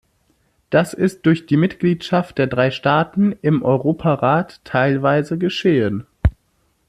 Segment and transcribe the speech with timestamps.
[0.71, 6.07] Das ist durch die Mitgliedschaft der drei Staaten im Europarat teilweise geschehen.